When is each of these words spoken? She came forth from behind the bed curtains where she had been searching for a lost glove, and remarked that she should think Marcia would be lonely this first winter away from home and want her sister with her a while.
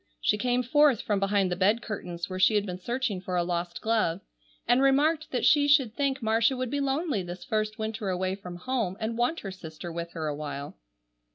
She 0.19 0.35
came 0.39 0.63
forth 0.63 1.03
from 1.03 1.19
behind 1.19 1.51
the 1.51 1.55
bed 1.55 1.83
curtains 1.83 2.27
where 2.27 2.39
she 2.39 2.55
had 2.55 2.65
been 2.65 2.79
searching 2.79 3.21
for 3.21 3.35
a 3.35 3.43
lost 3.43 3.81
glove, 3.81 4.21
and 4.67 4.81
remarked 4.81 5.29
that 5.29 5.45
she 5.45 5.67
should 5.67 5.93
think 5.93 6.23
Marcia 6.23 6.57
would 6.57 6.71
be 6.71 6.79
lonely 6.79 7.21
this 7.21 7.43
first 7.43 7.77
winter 7.77 8.09
away 8.09 8.33
from 8.33 8.55
home 8.55 8.97
and 8.99 9.15
want 9.15 9.41
her 9.41 9.51
sister 9.51 9.91
with 9.91 10.13
her 10.13 10.25
a 10.27 10.33
while. 10.35 10.75